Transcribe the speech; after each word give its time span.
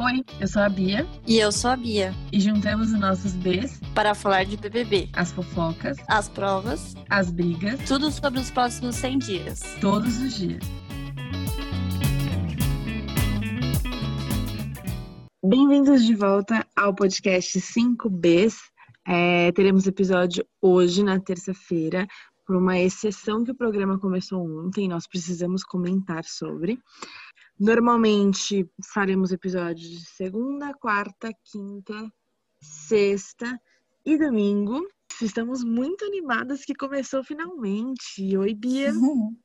Oi, 0.00 0.24
eu 0.40 0.46
sou 0.46 0.62
a 0.62 0.68
Bia. 0.68 1.04
E 1.26 1.40
eu 1.40 1.50
sou 1.50 1.72
a 1.72 1.76
Bia. 1.76 2.14
E 2.32 2.38
juntamos 2.38 2.92
os 2.92 3.00
nossos 3.00 3.32
Bs 3.32 3.80
para 3.96 4.14
falar 4.14 4.44
de 4.44 4.56
BBB. 4.56 5.08
As 5.12 5.32
fofocas, 5.32 5.96
as 6.06 6.28
provas, 6.28 6.94
as 7.10 7.32
brigas, 7.32 7.80
tudo 7.84 8.08
sobre 8.12 8.38
os 8.38 8.48
próximos 8.48 8.94
100 8.94 9.18
dias. 9.18 9.60
Todos 9.80 10.20
os 10.20 10.36
dias. 10.36 10.62
Bem-vindos 15.44 16.04
de 16.04 16.14
volta 16.14 16.64
ao 16.76 16.94
podcast 16.94 17.58
5Bs. 17.58 18.54
É, 19.04 19.50
teremos 19.50 19.84
episódio 19.88 20.46
hoje, 20.62 21.02
na 21.02 21.18
terça-feira, 21.18 22.06
por 22.48 22.56
uma 22.56 22.78
exceção 22.78 23.44
que 23.44 23.50
o 23.50 23.54
programa 23.54 23.98
começou 23.98 24.42
ontem, 24.42 24.88
nós 24.88 25.06
precisamos 25.06 25.62
comentar 25.62 26.24
sobre. 26.24 26.82
Normalmente 27.60 28.66
faremos 28.90 29.32
episódios 29.32 29.86
de 29.86 30.06
segunda, 30.06 30.72
quarta, 30.72 31.30
quinta, 31.44 32.10
sexta 32.58 33.60
e 34.02 34.16
domingo. 34.16 34.80
Estamos 35.20 35.62
muito 35.62 36.06
animadas 36.06 36.64
que 36.64 36.74
começou 36.74 37.22
finalmente. 37.22 38.34
Oi, 38.34 38.54
Bia. 38.54 38.92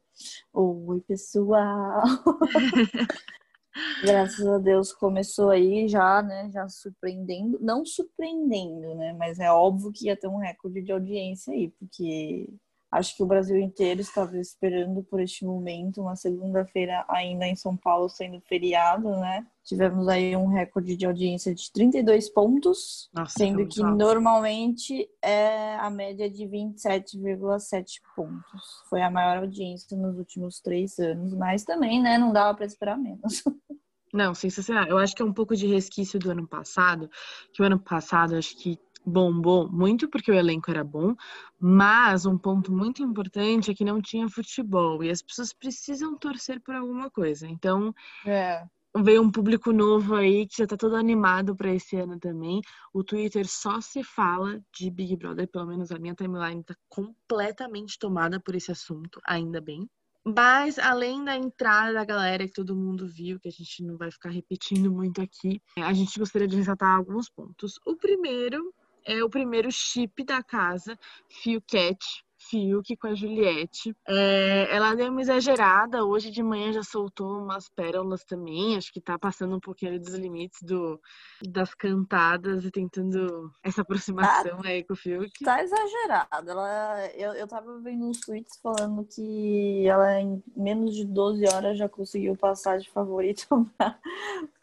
Oi, 0.53 1.01
pessoal. 1.01 2.03
Graças 4.01 4.47
a 4.47 4.59
Deus 4.59 4.93
começou 4.93 5.49
aí 5.49 5.89
já, 5.89 6.21
né? 6.21 6.49
Já 6.53 6.69
surpreendendo, 6.69 7.59
não 7.59 7.85
surpreendendo, 7.85 8.95
né? 8.95 9.11
Mas 9.11 9.39
é 9.39 9.51
óbvio 9.51 9.91
que 9.91 10.05
ia 10.05 10.15
ter 10.15 10.29
um 10.29 10.37
recorde 10.37 10.81
de 10.81 10.91
audiência 10.93 11.53
aí, 11.53 11.69
porque 11.71 12.47
Acho 12.93 13.17
que 13.17 13.23
o 13.23 13.25
Brasil 13.25 13.57
inteiro 13.57 14.01
estava 14.01 14.37
esperando 14.37 15.01
por 15.01 15.19
este 15.19 15.43
momento, 15.43 15.99
uma 15.99 16.15
segunda-feira 16.15 17.03
ainda 17.09 17.47
em 17.47 17.55
São 17.55 17.75
Paulo 17.75 18.07
sendo 18.07 18.39
feriado, 18.41 19.09
né? 19.09 19.47
Tivemos 19.63 20.07
aí 20.07 20.35
um 20.35 20.45
recorde 20.45 20.95
de 20.95 21.03
audiência 21.03 21.55
de 21.55 21.71
32 21.71 22.29
pontos, 22.29 23.09
Nossa, 23.11 23.33
sendo 23.35 23.65
que 23.65 23.81
alto. 23.81 23.97
normalmente 23.97 25.09
é 25.23 25.75
a 25.77 25.89
média 25.89 26.29
de 26.29 26.43
27,7 26.43 27.99
pontos. 28.15 28.61
Foi 28.87 29.01
a 29.01 29.09
maior 29.09 29.37
audiência 29.37 29.97
nos 29.97 30.15
últimos 30.19 30.59
três 30.59 30.99
anos, 30.99 31.33
mas 31.33 31.63
também, 31.63 31.99
né, 31.99 32.19
não 32.19 32.31
dava 32.31 32.55
para 32.55 32.67
esperar 32.67 32.95
menos. 32.95 33.43
Não, 34.13 34.35
sensacional. 34.35 34.85
Eu 34.85 34.99
acho 34.99 35.15
que 35.15 35.23
é 35.23 35.25
um 35.25 35.33
pouco 35.33 35.55
de 35.55 35.65
resquício 35.65 36.19
do 36.19 36.29
ano 36.29 36.47
passado, 36.47 37.09
que 37.51 37.63
o 37.63 37.65
ano 37.65 37.79
passado 37.79 38.35
acho 38.35 38.55
que 38.55 38.77
bombou 39.05 39.69
muito 39.69 40.09
porque 40.09 40.31
o 40.31 40.35
elenco 40.35 40.71
era 40.71 40.83
bom, 40.83 41.15
mas 41.59 42.25
um 42.25 42.37
ponto 42.37 42.71
muito 42.71 43.03
importante 43.03 43.71
é 43.71 43.73
que 43.73 43.85
não 43.85 44.01
tinha 44.01 44.29
futebol 44.29 45.03
e 45.03 45.09
as 45.09 45.21
pessoas 45.21 45.53
precisam 45.53 46.17
torcer 46.17 46.61
por 46.61 46.75
alguma 46.75 47.09
coisa. 47.09 47.47
Então, 47.47 47.93
é. 48.25 48.65
veio 48.97 49.21
um 49.21 49.31
público 49.31 49.71
novo 49.71 50.15
aí 50.15 50.47
que 50.47 50.57
já 50.57 50.67
tá 50.67 50.77
todo 50.77 50.95
animado 50.95 51.55
para 51.55 51.73
esse 51.73 51.95
ano 51.95 52.19
também. 52.19 52.61
O 52.93 53.03
Twitter 53.03 53.47
só 53.47 53.81
se 53.81 54.03
fala 54.03 54.61
de 54.73 54.89
Big 54.89 55.15
Brother, 55.15 55.47
pelo 55.47 55.67
menos 55.67 55.91
a 55.91 55.99
minha 55.99 56.15
timeline 56.15 56.63
tá 56.63 56.75
completamente 56.89 57.97
tomada 57.99 58.39
por 58.39 58.55
esse 58.55 58.71
assunto, 58.71 59.19
ainda 59.25 59.59
bem. 59.59 59.87
Mas, 60.25 60.79
além 60.79 61.23
da 61.25 61.35
entrada 61.35 61.93
da 61.93 62.05
galera 62.05 62.47
que 62.47 62.53
todo 62.53 62.75
mundo 62.75 63.05
viu, 63.05 63.37
que 63.41 63.49
a 63.49 63.51
gente 63.51 63.83
não 63.83 63.97
vai 63.97 64.09
ficar 64.09 64.29
repetindo 64.29 64.89
muito 64.89 65.21
aqui, 65.21 65.61
a 65.77 65.91
gente 65.91 66.17
gostaria 66.17 66.47
de 66.47 66.55
ressaltar 66.55 66.95
alguns 66.95 67.29
pontos. 67.29 67.73
O 67.85 67.97
primeiro 67.97 68.73
é 69.05 69.23
o 69.23 69.29
primeiro 69.29 69.71
chip 69.71 70.23
da 70.23 70.41
casa, 70.43 70.97
Fio 71.29 71.61
Cat, 71.61 72.23
Fiuk 72.49 72.95
com 72.97 73.07
a 73.07 73.15
Juliette. 73.15 73.95
É, 74.07 74.67
ela 74.75 74.95
deu 74.95 75.09
uma 75.09 75.21
exagerada, 75.21 76.05
hoje 76.05 76.31
de 76.31 76.43
manhã 76.43 76.71
já 76.73 76.83
soltou 76.83 77.39
umas 77.39 77.69
pérolas 77.69 78.23
também, 78.23 78.77
acho 78.77 78.91
que 78.91 79.01
tá 79.01 79.17
passando 79.17 79.55
um 79.55 79.59
pouquinho 79.59 79.99
dos 79.99 80.13
limites 80.13 80.61
do, 80.61 80.99
das 81.47 81.73
cantadas 81.73 82.65
e 82.65 82.71
tentando 82.71 83.51
essa 83.63 83.81
aproximação 83.81 84.61
tá, 84.61 84.67
aí 84.67 84.83
com 84.83 84.93
o 84.93 84.97
Fiuk. 84.97 85.31
Tá 85.43 85.63
exagerada. 85.63 86.51
Ela, 86.51 87.07
eu, 87.15 87.33
eu 87.33 87.47
tava 87.47 87.79
vendo 87.79 88.07
uns 88.07 88.19
tweets 88.19 88.59
falando 88.61 89.05
que 89.05 89.85
ela 89.87 90.19
em 90.19 90.43
menos 90.55 90.95
de 90.95 91.05
12 91.05 91.45
horas 91.53 91.77
já 91.77 91.87
conseguiu 91.89 92.35
passar 92.35 92.79
de 92.79 92.89
favorita 92.89 93.45
pra, 93.77 93.99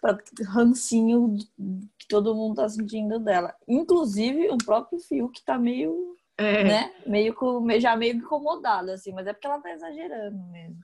pra 0.01 0.19
rancinho 0.49 1.37
que 1.99 2.09
todo 2.09 2.35
mundo 2.35 2.57
tá 2.57 2.69
sentindo 2.69 3.19
dela. 3.19 3.55
Inclusive 3.67 4.49
o 4.51 4.59
próprio 4.59 4.99
Fiuk 4.99 5.43
tá 5.45 5.59
meio 5.59 6.17
é. 6.41 6.65
Né? 6.65 6.93
Meio 7.07 7.35
já 7.79 7.97
meio 7.97 8.17
incomodada, 8.17 8.95
assim, 8.95 9.13
mas 9.13 9.27
é 9.27 9.33
porque 9.33 9.47
ela 9.47 9.61
tá 9.61 9.71
exagerando 9.71 10.39
mesmo. 10.51 10.77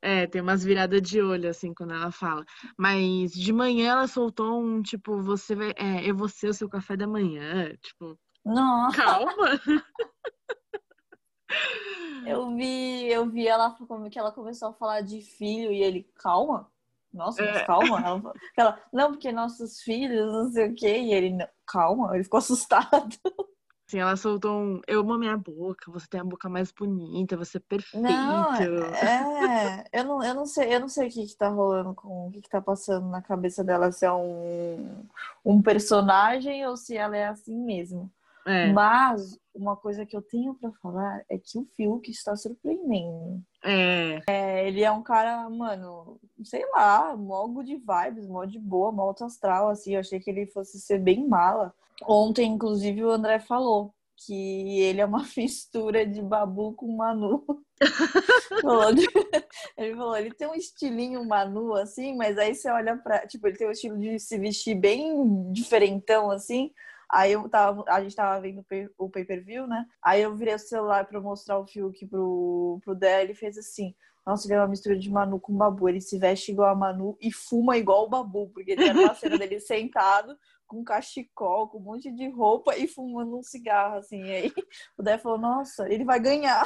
É, 0.00 0.26
tem 0.26 0.42
umas 0.42 0.64
viradas 0.64 1.00
de 1.00 1.20
olho, 1.20 1.48
assim, 1.48 1.72
quando 1.72 1.94
ela 1.94 2.10
fala. 2.10 2.44
Mas 2.76 3.32
de 3.32 3.52
manhã 3.52 3.92
ela 3.92 4.08
soltou 4.08 4.60
um, 4.60 4.82
tipo, 4.82 5.22
você 5.22 5.54
vai. 5.54 5.72
É, 5.76 6.04
eu 6.04 6.16
vou 6.16 6.28
ser 6.28 6.48
o 6.48 6.54
seu 6.54 6.68
café 6.68 6.96
da 6.96 7.06
manhã. 7.06 7.72
Tipo. 7.80 8.18
Não. 8.44 8.90
Calma. 8.90 9.30
eu 12.26 12.56
vi, 12.56 13.08
eu 13.08 13.30
vi 13.30 13.46
ela 13.46 13.70
como 13.86 14.10
que 14.10 14.18
ela 14.18 14.32
começou 14.32 14.70
a 14.70 14.72
falar 14.72 15.02
de 15.02 15.20
filho 15.20 15.70
e 15.70 15.80
ele, 15.80 16.10
calma. 16.16 16.68
Nossa, 17.12 17.44
mas 17.44 17.58
é. 17.58 17.64
calma. 17.64 18.00
Ela, 18.00 18.32
ela, 18.56 18.82
não, 18.92 19.12
porque 19.12 19.30
nossos 19.30 19.80
filhos, 19.82 20.32
não 20.32 20.50
sei 20.50 20.70
o 20.70 20.74
quê. 20.74 20.98
E 20.98 21.12
ele, 21.12 21.36
calma, 21.64 22.12
ele 22.14 22.24
ficou 22.24 22.38
assustado. 22.38 22.90
Assim, 23.92 23.98
ela 23.98 24.16
soltou 24.16 24.58
um 24.58 24.80
eu 24.88 25.00
amo 25.00 25.12
a 25.12 25.18
minha 25.18 25.36
boca, 25.36 25.90
você 25.90 26.06
tem 26.08 26.18
a 26.18 26.24
boca 26.24 26.48
mais 26.48 26.72
bonita, 26.72 27.36
você 27.36 27.58
é 27.58 27.60
perfeito. 27.60 28.02
Não, 28.02 28.54
é, 28.54 29.84
eu 29.92 30.04
não, 30.04 30.24
eu 30.24 30.34
não 30.34 30.46
sei, 30.46 30.74
eu 30.74 30.80
não 30.80 30.88
sei 30.88 31.08
o 31.08 31.10
que, 31.10 31.26
que 31.26 31.36
tá 31.36 31.48
rolando 31.48 31.92
com 31.94 32.28
o 32.28 32.30
que, 32.30 32.40
que 32.40 32.48
tá 32.48 32.62
passando 32.62 33.06
na 33.08 33.20
cabeça 33.20 33.62
dela, 33.62 33.92
se 33.92 34.06
é 34.06 34.12
um, 34.12 35.04
um 35.44 35.60
personagem 35.60 36.66
ou 36.66 36.74
se 36.74 36.96
ela 36.96 37.14
é 37.14 37.26
assim 37.26 37.54
mesmo. 37.54 38.10
É. 38.46 38.72
Mas 38.72 39.38
uma 39.54 39.76
coisa 39.76 40.06
que 40.06 40.16
eu 40.16 40.22
tenho 40.22 40.54
para 40.54 40.72
falar 40.72 41.22
é 41.28 41.36
que 41.36 41.58
o 41.58 41.68
Fiuk 41.76 42.10
está 42.10 42.34
surpreendendo. 42.34 43.42
É. 43.62 44.22
é. 44.26 44.68
Ele 44.68 44.82
é 44.82 44.90
um 44.90 45.02
cara, 45.02 45.48
mano, 45.50 46.18
sei 46.42 46.64
lá, 46.70 47.14
mó 47.14 47.46
de 47.62 47.76
vibes, 47.76 48.26
mó 48.26 48.46
de 48.46 48.58
boa, 48.58 48.90
mó 48.90 49.14
astral, 49.20 49.68
assim. 49.68 49.94
Eu 49.94 50.00
achei 50.00 50.18
que 50.18 50.30
ele 50.30 50.46
fosse 50.46 50.80
ser 50.80 50.98
bem 50.98 51.28
mala. 51.28 51.74
Ontem, 52.06 52.46
inclusive, 52.52 53.04
o 53.04 53.10
André 53.10 53.38
falou 53.38 53.94
que 54.26 54.80
ele 54.80 55.00
é 55.00 55.04
uma 55.04 55.22
mistura 55.36 56.06
de 56.06 56.22
Babu 56.22 56.74
com 56.74 56.96
Manu. 56.96 57.44
ele 59.76 59.94
falou, 59.96 60.16
ele 60.16 60.32
tem 60.34 60.48
um 60.48 60.54
estilinho 60.54 61.24
Manu, 61.26 61.74
assim, 61.74 62.16
mas 62.16 62.38
aí 62.38 62.54
você 62.54 62.70
olha 62.70 62.96
pra. 62.96 63.26
Tipo, 63.26 63.48
ele 63.48 63.56
tem 63.56 63.68
um 63.68 63.72
estilo 63.72 63.98
de 63.98 64.18
se 64.18 64.38
vestir 64.38 64.74
bem 64.74 65.52
diferentão, 65.52 66.30
assim. 66.30 66.72
Aí 67.10 67.32
eu 67.32 67.46
tava, 67.48 67.84
a 67.88 68.02
gente 68.02 68.16
tava 68.16 68.40
vendo 68.40 68.64
o 68.96 69.10
pay-per-view, 69.10 69.66
né? 69.66 69.84
Aí 70.02 70.22
eu 70.22 70.34
virei 70.34 70.54
o 70.54 70.58
celular 70.58 71.06
pra 71.06 71.20
mostrar 71.20 71.58
o 71.58 71.66
Fiuk 71.66 72.06
pro, 72.06 72.80
pro 72.82 72.94
Dé, 72.94 73.22
ele 73.22 73.34
fez 73.34 73.58
assim. 73.58 73.94
Nossa, 74.24 74.46
ele 74.46 74.54
é 74.54 74.60
uma 74.60 74.68
mistura 74.68 74.96
de 74.96 75.10
Manu 75.10 75.38
com 75.40 75.54
Babu. 75.54 75.88
Ele 75.88 76.00
se 76.00 76.16
veste 76.16 76.52
igual 76.52 76.70
a 76.70 76.74
Manu 76.74 77.18
e 77.20 77.32
fuma 77.32 77.76
igual 77.76 78.04
o 78.04 78.08
Babu, 78.08 78.48
porque 78.50 78.70
ele 78.72 78.88
era 78.88 78.98
uma 78.98 79.14
cena 79.14 79.36
dele 79.36 79.58
sentado 79.60 80.38
com 80.72 80.82
cachecol, 80.82 81.68
com 81.68 81.78
um 81.78 81.82
monte 81.82 82.10
de 82.10 82.30
roupa 82.30 82.74
e 82.76 82.88
fumando 82.88 83.38
um 83.38 83.42
cigarro, 83.42 83.98
assim. 83.98 84.24
E 84.24 84.30
aí 84.30 84.52
o 84.96 85.02
Dé 85.02 85.18
falou, 85.18 85.38
nossa, 85.38 85.86
ele 85.92 86.04
vai 86.04 86.18
ganhar. 86.18 86.64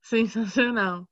Sensacional. 0.00 1.04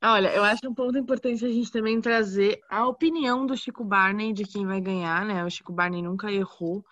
Olha, 0.00 0.28
eu 0.28 0.44
acho 0.44 0.60
um 0.68 0.74
ponto 0.74 0.96
importante 0.96 1.44
a 1.44 1.48
gente 1.48 1.72
também 1.72 2.00
trazer 2.00 2.60
a 2.70 2.86
opinião 2.86 3.44
do 3.44 3.56
Chico 3.56 3.84
Barney 3.84 4.32
de 4.32 4.44
quem 4.44 4.64
vai 4.64 4.80
ganhar, 4.80 5.26
né? 5.26 5.44
O 5.44 5.50
Chico 5.50 5.72
Barney 5.72 6.00
nunca 6.00 6.30
errou 6.30 6.84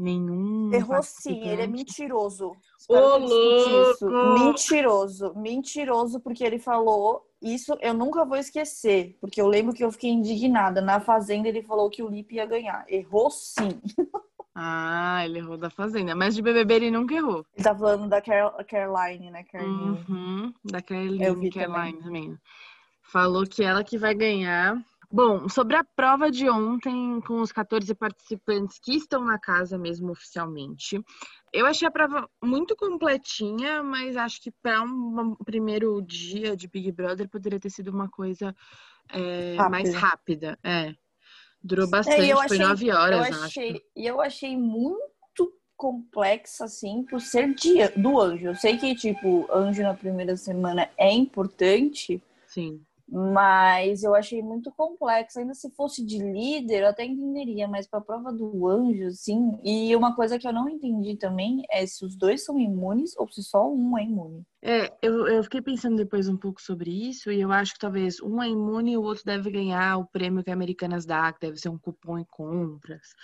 nenhum. 0.00 0.72
Errou 0.72 1.02
sim, 1.02 1.48
ele 1.48 1.62
é 1.62 1.66
mentiroso. 1.66 2.52
Ô, 2.88 3.16
louco! 3.18 4.34
Mentiroso, 4.34 5.34
mentiroso, 5.36 6.20
porque 6.20 6.42
ele 6.42 6.58
falou. 6.58 7.26
Isso 7.40 7.76
eu 7.80 7.94
nunca 7.94 8.24
vou 8.24 8.36
esquecer, 8.36 9.16
porque 9.20 9.40
eu 9.40 9.46
lembro 9.46 9.72
que 9.72 9.82
eu 9.82 9.90
fiquei 9.90 10.10
indignada. 10.10 10.80
Na 10.80 11.00
Fazenda 11.00 11.48
ele 11.48 11.62
falou 11.62 11.88
que 11.88 12.02
o 12.02 12.08
Lipe 12.08 12.34
ia 12.34 12.44
ganhar. 12.44 12.84
Errou 12.88 13.30
sim. 13.30 13.80
Ah, 14.62 15.24
ele 15.24 15.38
errou 15.38 15.56
da 15.56 15.70
Fazenda. 15.70 16.14
Mas 16.14 16.34
de 16.34 16.42
BBB 16.42 16.74
ele 16.74 16.90
nunca 16.90 17.14
errou. 17.14 17.46
Ele 17.54 17.64
tá 17.64 17.74
falando 17.74 18.08
da 18.08 18.20
Caroline, 18.20 19.30
né? 19.30 19.44
Caroline. 19.44 20.04
Uhum, 20.08 20.54
da 20.64 20.82
Caroline, 20.82 21.50
Caroline 21.50 21.50
também. 21.50 22.02
também. 22.02 22.38
Falou 23.00 23.46
que 23.46 23.62
ela 23.62 23.82
que 23.84 23.96
vai 23.96 24.12
ganhar. 24.12 24.76
Bom, 25.12 25.48
sobre 25.48 25.74
a 25.74 25.82
prova 25.82 26.30
de 26.30 26.48
ontem, 26.48 27.20
com 27.22 27.40
os 27.40 27.50
14 27.50 27.92
participantes 27.96 28.78
que 28.78 28.94
estão 28.94 29.24
na 29.24 29.40
casa 29.40 29.76
mesmo 29.76 30.12
oficialmente, 30.12 31.02
eu 31.52 31.66
achei 31.66 31.88
a 31.88 31.90
prova 31.90 32.30
muito 32.40 32.76
completinha, 32.76 33.82
mas 33.82 34.16
acho 34.16 34.40
que 34.40 34.52
para 34.62 34.80
um 34.82 35.34
primeiro 35.44 36.00
dia 36.00 36.56
de 36.56 36.68
Big 36.68 36.92
Brother 36.92 37.28
poderia 37.28 37.58
ter 37.58 37.70
sido 37.70 37.88
uma 37.88 38.08
coisa 38.08 38.54
é, 39.08 39.56
mais 39.68 39.92
rápida. 39.92 40.56
É. 40.62 40.94
Durou 41.60 41.88
é, 41.88 41.90
bastante, 41.90 42.30
é, 42.30 42.48
foi 42.48 42.58
nove 42.58 42.92
horas, 42.92 43.28
eu 43.28 43.44
achei, 43.44 43.82
E 43.96 44.06
eu 44.06 44.20
achei 44.20 44.56
muito 44.56 45.52
complexa, 45.76 46.66
assim, 46.66 47.02
por 47.02 47.20
ser 47.20 47.52
dia 47.52 47.92
do 47.96 48.20
anjo. 48.20 48.46
Eu 48.46 48.54
sei 48.54 48.78
que, 48.78 48.94
tipo, 48.94 49.48
anjo 49.52 49.82
na 49.82 49.92
primeira 49.92 50.36
semana 50.36 50.88
é 50.96 51.10
importante. 51.12 52.22
Sim 52.46 52.80
Mas 53.10 54.04
eu 54.04 54.14
achei 54.14 54.42
muito 54.42 54.70
complexo. 54.72 55.38
Ainda 55.40 55.54
se 55.54 55.70
fosse 55.70 56.04
de 56.04 56.18
líder, 56.18 56.82
eu 56.82 56.88
até 56.88 57.04
entenderia, 57.04 57.66
mas 57.68 57.86
para 57.88 57.98
a 57.98 58.02
prova 58.02 58.32
do 58.32 58.68
anjo, 58.68 59.10
sim. 59.12 59.58
E 59.64 59.94
uma 59.96 60.14
coisa 60.14 60.38
que 60.38 60.46
eu 60.46 60.52
não 60.52 60.68
entendi 60.68 61.16
também 61.16 61.62
é 61.70 61.84
se 61.86 62.04
os 62.04 62.16
dois 62.16 62.44
são 62.44 62.58
imunes 62.58 63.16
ou 63.16 63.28
se 63.30 63.42
só 63.42 63.68
um 63.70 63.98
é 63.98 64.04
imune. 64.04 64.44
É, 64.62 64.92
eu, 65.00 65.26
eu 65.26 65.42
fiquei 65.42 65.62
pensando 65.62 65.96
depois 65.96 66.28
um 66.28 66.36
pouco 66.36 66.60
sobre 66.60 66.90
isso 66.90 67.32
e 67.32 67.40
eu 67.40 67.50
acho 67.50 67.72
que 67.72 67.78
talvez 67.78 68.20
um 68.20 68.42
é 68.42 68.48
imune 68.48 68.92
e 68.92 68.96
o 68.96 69.02
outro 69.02 69.24
deve 69.24 69.50
ganhar 69.50 69.96
o 69.96 70.04
prêmio 70.04 70.44
que 70.44 70.50
a 70.50 70.52
Americanas 70.52 71.06
dá, 71.06 71.32
que 71.32 71.40
deve 71.40 71.56
ser 71.56 71.70
um 71.70 71.78
cupom 71.78 72.18
em 72.18 72.24
compras, 72.24 73.14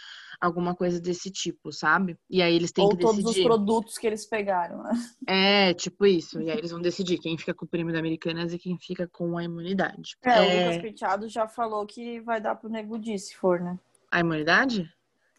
alguma 0.40 0.74
coisa 0.74 0.98
desse 0.98 1.30
tipo, 1.30 1.70
sabe? 1.70 2.16
E 2.30 2.40
aí 2.40 2.54
eles 2.54 2.72
têm 2.72 2.84
Ou 2.84 2.90
que 2.90 2.96
decidir. 2.96 3.22
todos 3.22 3.36
os 3.36 3.42
produtos 3.42 3.98
que 3.98 4.06
eles 4.06 4.24
pegaram, 4.24 4.82
né? 4.82 4.92
É, 5.26 5.74
tipo 5.74 6.06
isso. 6.06 6.40
E 6.40 6.50
aí 6.50 6.56
eles 6.56 6.70
vão 6.70 6.80
decidir 6.80 7.18
quem 7.18 7.36
fica 7.36 7.52
com 7.52 7.66
o 7.66 7.68
prêmio 7.68 7.92
da 7.92 7.98
Americanas 7.98 8.54
e 8.54 8.58
quem 8.58 8.78
fica 8.78 9.06
com 9.06 9.36
a 9.36 9.44
imunidade. 9.44 10.16
É, 10.22 10.40
o 10.40 10.44
Lucas 10.44 10.82
Penteado 10.82 11.28
já 11.28 11.46
falou 11.46 11.84
que 11.84 12.18
vai 12.20 12.40
dar 12.40 12.54
pro 12.54 12.70
Nego 12.70 12.98
Di, 12.98 13.18
se 13.18 13.36
for, 13.36 13.60
né? 13.60 13.78
A 14.10 14.20
imunidade? 14.20 14.90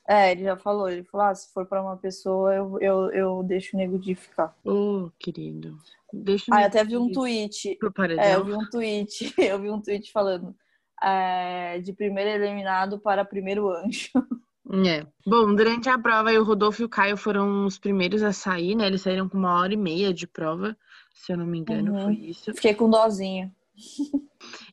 É, 0.08 0.32
ele 0.32 0.44
já 0.44 0.56
falou, 0.56 0.90
ele 0.90 1.04
falou, 1.04 1.28
ah, 1.28 1.36
se 1.36 1.52
for 1.54 1.66
pra 1.66 1.82
uma 1.82 1.98
pessoa, 1.98 2.56
eu, 2.56 2.80
eu, 2.80 3.12
eu 3.12 3.44
deixo 3.44 3.76
o 3.76 3.80
Nego 3.80 4.00
Di 4.00 4.16
ficar. 4.16 4.56
Ô, 4.64 5.10
querido. 5.20 5.78
Deixa 6.14 6.50
o 6.50 6.54
Ah, 6.54 6.62
eu 6.62 6.68
até 6.68 6.84
vi 6.84 6.96
um 6.96 7.12
tweet, 7.12 7.78
é, 8.18 8.36
eu 8.36 8.46
vi 8.46 8.54
um 8.54 8.70
tweet, 8.70 9.34
eu 9.38 9.60
vi 9.60 9.70
um 9.70 9.82
tweet 9.82 10.10
falando 10.12 10.56
é, 11.04 11.80
de 11.80 11.92
primeiro 11.92 12.30
eliminado 12.42 12.98
para 13.00 13.26
primeiro 13.26 13.70
anjo. 13.70 14.10
É. 14.86 15.08
Bom, 15.26 15.56
durante 15.56 15.88
a 15.88 15.98
prova, 15.98 16.30
o 16.34 16.44
Rodolfo 16.44 16.82
e 16.82 16.86
o 16.86 16.90
Caio 16.90 17.16
foram 17.16 17.66
os 17.66 17.80
primeiros 17.80 18.22
a 18.22 18.34
sair, 18.34 18.76
né? 18.76 18.88
Eles 18.88 19.02
saíram 19.02 19.30
com 19.30 19.38
uma 19.38 19.58
hora 19.58 19.74
e 19.74 19.78
meia 19.78 20.14
de 20.14 20.28
prova, 20.28 20.76
se 21.14 21.32
eu 21.32 21.38
não 21.38 21.46
me 21.46 21.58
engano, 21.58 21.94
Uhum. 21.94 22.04
foi 22.04 22.14
isso. 22.16 22.54
Fiquei 22.54 22.74
com 22.76 22.90
dozinho. 22.90 23.50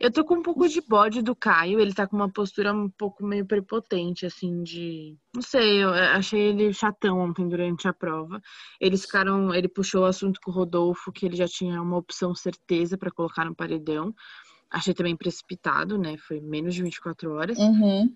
Eu 0.01 0.11
tô 0.11 0.25
com 0.25 0.35
um 0.35 0.43
pouco 0.43 0.69
de 0.69 0.81
bode 0.81 1.23
do 1.23 1.35
Caio, 1.35 1.81
ele 1.81 1.95
tá 1.95 2.06
com 2.06 2.17
uma 2.17 2.31
postura 2.31 2.73
um 2.73 2.89
pouco 2.89 3.25
meio 3.25 3.47
prepotente, 3.47 4.27
assim, 4.27 4.62
de. 4.62 5.17
Não 5.35 5.43
sei, 5.43 5.83
eu 5.83 5.91
achei 5.91 6.41
ele 6.41 6.73
chatão 6.73 7.21
ontem 7.21 7.49
durante 7.49 7.89
a 7.89 7.93
prova. 7.93 8.41
Eles 8.81 9.03
ficaram. 9.03 9.55
Ele 9.55 9.69
puxou 9.69 10.03
o 10.03 10.06
assunto 10.06 10.41
com 10.43 10.51
o 10.51 10.55
Rodolfo, 10.55 11.12
que 11.12 11.27
ele 11.27 11.37
já 11.37 11.47
tinha 11.47 11.81
uma 11.81 11.97
opção 11.97 12.35
certeza 12.35 12.99
pra 12.99 13.11
colocar 13.11 13.45
no 13.45 13.55
paredão. 13.55 14.15
Achei 14.71 14.93
também 14.93 15.17
precipitado, 15.17 15.97
né? 15.97 16.17
Foi 16.19 16.41
menos 16.41 16.75
de 16.75 16.83
24 16.83 17.33
horas. 17.33 17.59
Uhum. 17.59 18.12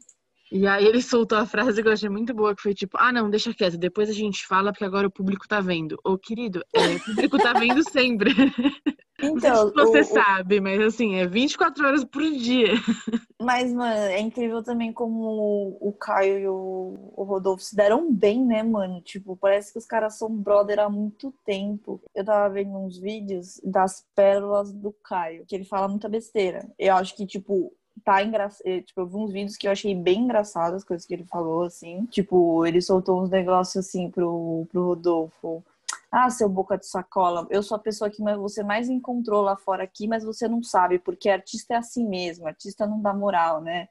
E 0.51 0.67
aí 0.67 0.85
ele 0.87 1.03
soltou 1.03 1.39
a 1.39 1.47
frase 1.47 1.83
que 1.83 1.89
eu 1.89 1.93
achei 1.93 2.09
muito 2.09 2.35
boa, 2.35 2.55
que 2.55 2.63
foi 2.63 2.75
tipo, 2.75 2.97
ah 2.99 3.13
não, 3.13 3.29
deixa 3.31 3.53
quieto, 3.55 3.77
depois 3.79 4.09
a 4.09 4.13
gente 4.13 4.47
fala, 4.47 4.73
porque 4.73 4.85
agora 4.85 5.07
o 5.07 5.11
público 5.11 5.47
tá 5.47 5.61
vendo. 5.61 5.99
Ô, 6.05 6.17
querido, 6.19 6.63
é, 6.75 6.89
o 6.97 7.01
público 7.01 7.39
tá 7.39 7.53
vendo 7.53 7.83
sempre. 7.91 8.31
Não 9.21 9.41
sei 9.41 9.51
Então, 9.51 9.67
se 9.67 9.75
você 9.75 10.05
o- 10.05 10.15
o- 10.15 10.15
sabe, 10.15 10.61
mas 10.61 10.81
assim, 10.81 11.17
é 11.17 11.27
24 11.27 11.85
horas 11.87 12.05
por 12.05 12.23
dia. 12.23 12.73
mas, 13.41 13.73
mano, 13.73 14.01
é 14.01 14.21
incrível 14.21 14.63
também 14.63 14.93
como 14.93 15.77
o, 15.81 15.89
o 15.89 15.93
Caio 15.93 16.39
e 16.39 16.49
o, 16.49 17.13
o 17.17 17.25
Rodolfo 17.25 17.63
se 17.63 17.75
deram 17.77 18.13
bem, 18.13 18.45
né, 18.45 18.63
mano? 18.63 19.01
Tipo, 19.01 19.37
parece 19.37 19.73
que 19.73 19.79
os 19.79 19.87
caras 19.87 20.19
são 20.19 20.29
brother 20.35 20.81
há 20.81 20.89
muito 20.91 21.33
tempo. 21.45 22.01
Eu 22.15 22.25
tava 22.25 22.53
vendo 22.53 22.77
uns 22.77 22.99
vídeos 22.99 23.61
das 23.65 24.05
pérolas 24.15 24.73
do 24.73 24.93
Caio, 25.05 25.45
que 25.47 25.55
ele 25.55 25.65
fala 25.65 25.89
muita 25.89 26.09
besteira. 26.09 26.69
Eu 26.79 26.95
acho 26.97 27.15
que, 27.17 27.27
tipo, 27.27 27.73
tá 28.09 28.23
engraçado. 28.23 28.83
Tipo, 28.83 29.03
eu 29.03 29.07
vi 29.07 29.17
uns 29.17 29.33
vídeos 29.33 29.57
que 29.57 29.69
eu 29.69 29.71
achei 29.71 29.95
bem 29.95 30.21
engraçados, 30.21 30.77
as 30.79 30.85
coisas 30.85 31.07
que 31.07 31.13
ele 31.13 31.25
falou, 31.25 31.65
assim. 31.65 32.07
Tipo, 32.07 32.65
ele 32.65 32.81
soltou 32.81 33.23
uns 33.23 33.29
negócios 33.29 33.87
assim 33.87 34.11
pro, 34.11 34.67
pro 34.71 34.87
Rodolfo. 34.87 35.63
Ah, 36.11 36.31
seu 36.31 36.49
boca 36.49 36.79
de 36.79 36.87
sacola, 36.87 37.47
eu 37.51 37.63
sou 37.63 37.77
a 37.77 37.81
pessoa 37.81 38.09
que 38.09 38.23
você 38.23 38.63
mais 38.63 38.89
encontrou 38.89 39.43
lá 39.43 39.57
fora 39.57 39.85
aqui, 39.85 40.09
mas 40.09 40.25
você 40.25 40.49
não 40.49 40.63
sabe, 40.63 40.99
porque 40.99 41.29
artista 41.29 41.75
é 41.75 41.77
assim 41.77 42.09
mesmo, 42.09 42.47
artista 42.47 42.87
não 42.87 43.03
dá 43.03 43.13
moral, 43.13 43.61
né? 43.61 43.89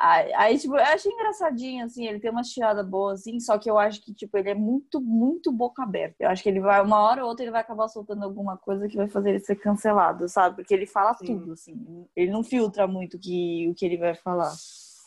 Aí, 0.00 0.32
aí, 0.34 0.58
tipo, 0.58 0.76
eu 0.76 0.82
achei 0.82 1.10
engraçadinho, 1.10 1.84
assim, 1.84 2.06
ele 2.06 2.20
tem 2.20 2.30
umas 2.30 2.48
tiradas 2.48 2.86
boas, 2.86 3.20
assim, 3.20 3.40
só 3.40 3.58
que 3.58 3.68
eu 3.68 3.76
acho 3.76 4.00
que, 4.00 4.14
tipo, 4.14 4.36
ele 4.38 4.50
é 4.50 4.54
muito, 4.54 5.00
muito 5.00 5.50
boca 5.50 5.82
aberta. 5.82 6.16
Eu 6.20 6.30
acho 6.30 6.40
que 6.40 6.48
ele 6.48 6.60
vai, 6.60 6.80
uma 6.80 7.00
hora 7.00 7.22
ou 7.22 7.28
outra, 7.28 7.44
ele 7.44 7.50
vai 7.50 7.62
acabar 7.62 7.88
soltando 7.88 8.22
alguma 8.22 8.56
coisa 8.56 8.88
que 8.88 8.96
vai 8.96 9.08
fazer 9.08 9.30
ele 9.30 9.40
ser 9.40 9.56
cancelado, 9.56 10.28
sabe? 10.28 10.56
Porque 10.56 10.72
ele 10.72 10.86
fala 10.86 11.14
Sim. 11.14 11.26
tudo, 11.26 11.52
assim. 11.52 12.06
Ele 12.14 12.30
não 12.30 12.44
filtra 12.44 12.86
muito 12.86 13.18
que, 13.18 13.68
o 13.68 13.74
que 13.74 13.84
ele 13.84 13.96
vai 13.96 14.14
falar. 14.14 14.52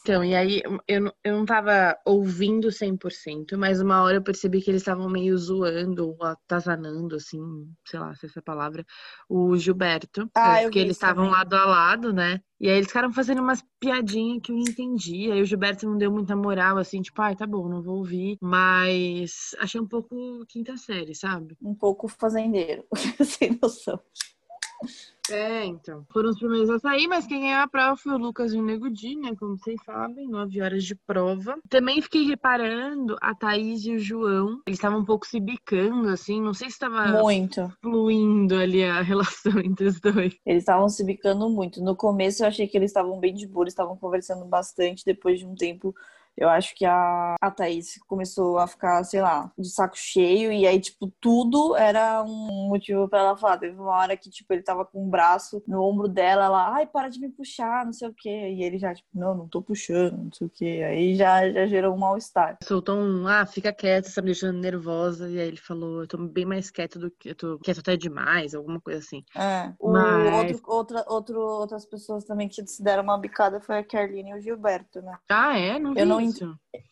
Então, 0.04 0.24
e 0.24 0.34
aí 0.34 0.64
eu, 0.88 1.02
não- 1.02 1.14
eu 1.24 1.38
não 1.38 1.46
tava 1.46 1.96
ouvindo 2.06 2.72
100%, 2.72 3.56
mas 3.56 3.80
uma 3.80 4.02
hora 4.02 4.18
eu 4.18 4.24
percebi 4.24 4.60
que 4.60 4.72
eles 4.72 4.82
estavam 4.82 5.08
meio 5.08 5.38
zoando 5.38 6.10
ou 6.10 6.24
atazanando, 6.24 7.16
assim, 7.16 7.40
sei 7.86 8.00
lá 8.00 8.14
se 8.16 8.26
essa 8.26 8.40
é 8.40 8.42
a 8.42 8.44
palavra, 8.44 8.84
o 9.30 9.56
Gilberto. 9.58 10.28
Ah, 10.34 10.58
é, 10.58 10.62
eu 10.62 10.64
porque 10.66 10.80
eles 10.80 10.96
estavam 10.96 11.30
lado 11.30 11.54
a 11.54 11.66
lado, 11.66 12.12
né? 12.12 12.42
E 12.60 12.68
aí 12.68 12.78
eles 12.78 12.88
ficaram 12.88 13.12
fazendo 13.14 13.42
umas 13.42 13.64
piadinhas 13.80 14.40
que 14.44 14.52
eu 14.52 14.56
não 14.56 14.64
entendi. 14.64 15.32
Aí 15.32 15.40
o 15.42 15.46
Gilberto 15.46 15.86
não 15.88 15.98
deu 15.98 16.12
muita 16.12 16.36
moral, 16.36 16.78
assim, 16.78 17.02
tipo, 17.02 17.22
ai, 17.22 17.36
tá 17.36 17.46
bom, 17.46 17.70
não 17.70 17.84
vou 17.84 17.98
ouvir. 17.98 18.38
Mas 18.42 19.56
achei 19.60 19.80
um 19.80 19.88
pouco 19.88 20.44
quinta 20.48 20.78
série, 20.78 21.14
sabe? 21.14 21.56
Um 21.62 21.76
pouco 21.76 22.08
fazendeiro, 22.08 22.86
sem 23.24 23.58
noção. 23.62 24.00
É, 25.30 25.64
então. 25.66 26.06
Foram 26.12 26.30
os 26.30 26.40
primeiros 26.40 26.70
a 26.70 26.80
sair, 26.80 27.08
mas 27.08 27.26
quem 27.26 27.42
ganhou 27.42 27.62
a 27.62 27.68
prova 27.68 27.96
foi 27.96 28.14
o 28.14 28.18
Lucas 28.18 28.54
e 28.54 28.58
o 28.58 28.64
Nego 28.64 28.90
Di, 28.90 29.16
né? 29.16 29.34
Como 29.40 29.58
vocês 29.58 29.80
sabem, 29.86 30.28
nove 30.28 30.62
horas 30.62 30.84
de 30.84 30.96
prova. 30.96 31.58
Também 31.70 32.02
fiquei 32.02 32.26
reparando 32.26 33.16
a 33.22 33.34
Thaís 33.34 33.86
e 33.86 33.96
o 33.96 34.00
João. 34.00 34.62
Eles 34.68 34.78
estavam 34.78 35.00
um 35.00 35.06
pouco 35.06 35.26
se 35.26 35.40
bicando, 35.40 36.10
assim. 36.10 36.42
Não 36.42 36.54
sei 36.54 36.70
se 36.70 36.74
estava 36.74 37.08
Muito. 37.08 37.72
fluindo 37.82 38.56
ali 38.56 38.84
a 38.84 39.02
relação 39.02 39.60
entre 39.60 39.88
os 39.88 40.00
dois. 40.00 40.36
Eles 40.46 40.64
estavam 40.64 40.90
se 40.90 41.04
bicando 41.04 41.50
muito. 41.50 41.82
No 41.82 41.96
começo 41.96 42.44
eu 42.44 42.48
achei 42.48 42.68
que 42.68 42.78
eles 42.78 42.90
estavam 42.90 43.20
bem 43.20 43.34
de 43.34 43.48
boa, 43.48 43.64
eles 43.64 43.74
estavam 43.74 43.96
conversando 43.96 44.46
bastante. 44.46 45.06
Depois 45.06 45.40
de 45.40 45.46
um 45.46 45.56
tempo, 45.56 45.96
eu 46.38 46.50
acho 46.50 46.74
que 46.76 46.86
a, 46.86 47.36
a 47.40 47.52
Thaís 47.52 48.00
começou 48.08 48.58
a 48.58 48.68
ficar, 48.68 49.04
sei 49.04 49.22
lá, 49.22 49.52
de 49.58 49.70
saco 49.70 49.98
cheio. 49.98 50.52
E 50.52 50.66
aí, 50.66 50.80
tipo, 50.80 51.12
tudo 51.20 51.76
era 51.76 52.24
um 52.24 52.68
motivo 52.70 53.08
pra 53.08 53.20
ela 53.20 53.38
falar. 53.38 53.58
Teve 53.58 53.76
uma 53.80 53.92
hora 53.92 54.18
que, 54.18 54.30
tipo, 54.30 54.52
ele 54.54 54.64
tava 54.64 54.86
com 54.86 55.06
o 55.06 55.10
braço 55.10 55.62
no 55.68 55.84
ombro 55.84 56.08
dela, 56.08 56.46
ela, 56.46 56.74
ai, 56.74 56.86
para 56.88 57.10
de 57.10 57.20
me 57.20 57.30
puxar, 57.30 57.86
não 57.86 57.94
sei 57.94 58.08
o 58.08 58.14
quê. 58.14 58.30
E 58.30 58.64
ele 58.64 58.78
já, 58.78 58.94
tipo, 58.94 59.08
não, 59.14 59.36
não 59.36 59.48
tô 59.48 59.62
puxando, 59.62 60.18
não 60.18 60.32
sei 60.32 60.48
o 60.48 60.50
quê. 60.50 60.84
Aí 60.86 61.16
já, 61.16 61.50
já 61.52 61.66
gerou 61.68 61.94
um 61.94 61.98
mal-estar. 61.98 62.58
Soltou 62.64 62.96
um, 62.98 63.28
ah, 63.28 63.46
fica 63.46 63.74
quieta, 63.74 64.08
você 64.08 64.16
tá 64.16 64.22
me 64.22 64.28
deixando 64.28 64.58
nervosa. 64.58 65.30
E 65.30 65.40
aí 65.40 65.48
ele 65.48 65.58
falou, 65.58 66.02
eu 66.02 66.08
tô 66.08 66.18
bem 66.18 66.46
mais 66.46 66.72
quieto 66.72 66.98
do 66.98 67.12
que. 67.12 67.30
Eu 67.30 67.36
tô 67.36 67.60
quieto 67.60 67.80
até 67.80 67.96
demais, 67.98 68.56
alguma 68.56 68.80
coisa 68.80 69.00
assim. 69.00 69.24
É. 69.36 69.72
Mas- 69.82 70.34
outro, 70.34 70.62
outra, 70.66 71.06
outro, 71.08 71.40
outras 71.40 71.86
pessoas 71.86 72.24
também 72.24 72.48
que 72.48 72.66
se 72.66 72.82
deram 72.84 73.04
uma 73.04 73.18
bicada 73.18 73.60
foi 73.60 73.80
a 73.80 73.84
Carline 73.84 74.32
e 74.32 74.36
o 74.36 74.42
Gilberto, 74.42 75.02
né? 75.02 75.18
Ah, 75.30 75.58
é? 75.58 75.78
Não 75.78 75.94
Eu 75.96 76.06
não 76.06 76.21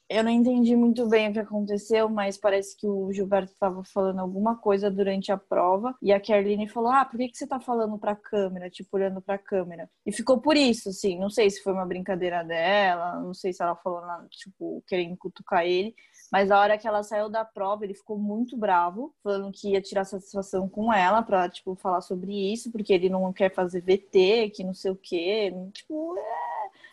Eu 0.09 0.23
não 0.23 0.31
entendi 0.31 0.75
muito 0.75 1.07
bem 1.07 1.29
o 1.29 1.33
que 1.33 1.39
aconteceu, 1.39 2.09
mas 2.09 2.35
parece 2.35 2.75
que 2.75 2.87
o 2.87 3.13
Gilberto 3.13 3.51
estava 3.51 3.83
falando 3.83 4.19
alguma 4.19 4.57
coisa 4.57 4.89
durante 4.89 5.31
a 5.31 5.37
prova 5.37 5.95
e 6.01 6.11
a 6.11 6.19
Kerline 6.19 6.67
falou: 6.67 6.89
Ah, 6.89 7.05
por 7.05 7.17
que, 7.17 7.29
que 7.29 7.37
você 7.37 7.45
tá 7.45 7.59
falando 7.59 7.95
pra 7.99 8.15
câmera, 8.15 8.71
tipo, 8.71 8.97
olhando 8.97 9.21
pra 9.21 9.37
câmera? 9.37 9.87
E 10.03 10.11
ficou 10.11 10.41
por 10.41 10.57
isso, 10.57 10.89
assim. 10.89 11.19
Não 11.19 11.29
sei 11.29 11.49
se 11.51 11.61
foi 11.61 11.73
uma 11.73 11.85
brincadeira 11.85 12.43
dela, 12.43 13.19
não 13.21 13.35
sei 13.35 13.53
se 13.53 13.61
ela 13.61 13.75
falou, 13.75 14.01
nada, 14.01 14.27
tipo, 14.31 14.83
querendo 14.87 15.15
cutucar 15.15 15.63
ele. 15.63 15.93
Mas 16.31 16.49
a 16.49 16.59
hora 16.59 16.77
que 16.77 16.87
ela 16.87 17.03
saiu 17.03 17.29
da 17.29 17.45
prova, 17.45 17.83
ele 17.85 17.93
ficou 17.93 18.17
muito 18.17 18.57
bravo, 18.57 19.13
falando 19.23 19.51
que 19.51 19.71
ia 19.71 19.81
tirar 19.81 20.05
satisfação 20.05 20.67
com 20.67 20.91
ela 20.91 21.21
pra, 21.21 21.47
tipo, 21.49 21.75
falar 21.75 22.01
sobre 22.01 22.33
isso, 22.51 22.71
porque 22.71 22.93
ele 22.93 23.09
não 23.09 23.31
quer 23.31 23.53
fazer 23.53 23.81
VT, 23.81 24.51
que 24.55 24.63
não 24.63 24.73
sei 24.73 24.91
o 24.91 24.95
quê. 24.95 25.53
Tipo, 25.71 26.17
é. 26.17 26.49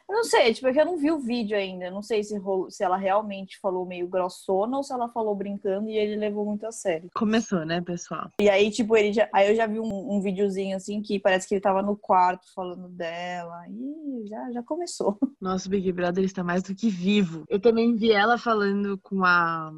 Eu 0.09 0.15
não 0.15 0.25
sei, 0.25 0.55
tipo, 0.55 0.69
é 0.69 0.73
que 0.73 0.81
eu 0.81 0.85
não 0.85 0.97
vi 0.97 1.11
o 1.11 1.19
vídeo 1.19 1.57
ainda. 1.57 1.87
Eu 1.87 1.93
não 1.93 2.03
sei 2.03 2.23
se, 2.23 2.41
se 2.71 2.85
ela 2.85 2.97
realmente 2.97 3.59
falou 3.59 3.85
meio 3.85 4.07
grossona 4.07 4.77
ou 4.77 4.83
se 4.83 4.93
ela 4.93 5.09
falou 5.09 5.35
brincando 5.35 5.89
e 5.89 5.97
ele 5.97 6.17
levou 6.17 6.45
muito 6.45 6.65
a 6.65 6.71
sério. 6.71 7.11
Começou, 7.15 7.65
né, 7.65 7.81
pessoal? 7.81 8.31
E 8.41 8.49
aí, 8.49 8.71
tipo, 8.71 8.97
ele 8.97 9.13
já. 9.13 9.29
Aí 9.33 9.51
eu 9.51 9.57
já 9.57 9.67
vi 9.67 9.81
um, 9.81 10.17
um 10.17 10.21
videozinho 10.21 10.77
assim 10.77 11.03
que 11.03 11.19
parece 11.19 11.49
que 11.49 11.55
ele 11.55 11.61
tava 11.61 11.83
no 11.83 11.97
quarto 11.97 12.47
falando 12.55 12.89
dela. 12.89 13.67
Ih, 13.69 14.27
já, 14.29 14.53
já 14.53 14.63
começou. 14.63 15.19
Nosso 15.41 15.69
Big 15.69 15.91
Brother 15.93 16.25
está 16.25 16.45
mais 16.45 16.63
do 16.63 16.75
que 16.75 16.89
vivo. 16.89 17.45
Eu 17.49 17.61
também 17.61 17.97
vi 17.97 18.13
ela 18.13 18.39
falando 18.39 18.99
com 18.99 19.25
a. 19.25 19.73